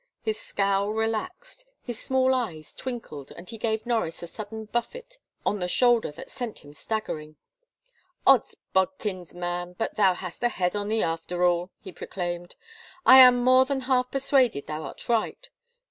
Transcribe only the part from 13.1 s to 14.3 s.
am more than half